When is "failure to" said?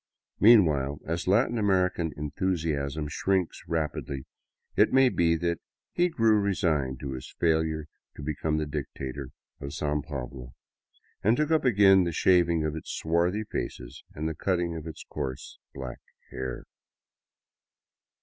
7.39-8.23